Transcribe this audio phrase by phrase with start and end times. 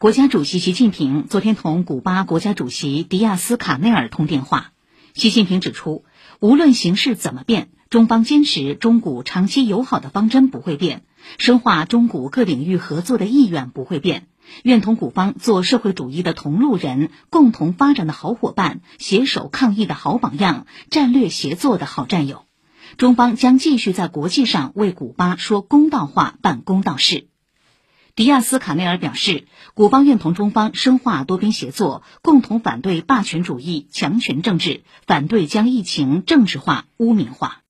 [0.00, 4.70] 国家主席习近平昨天同古巴国家主席迪亚斯卡内尔通电话。
[5.12, 6.04] 习近平指出，
[6.38, 11.02] 无论形势怎么变，中方坚持中古长期友好的方针不会变，
[11.38, 14.28] 深化中古各领域合作的意愿不会变，
[14.62, 22.44] 愿同古方做社会主义的同路人、共同发展的好伙伴、携手抗疫的好榜样、战略协作的好战友。
[22.98, 27.26] 中方将继续在国际上为古巴说公道话、办公道事。
[28.18, 37.62] 迪亚斯卡内尔表示，古方愿同中方深化多边协作，共同反对霸权主义、强权政治，反对将疫情政治化、污名化。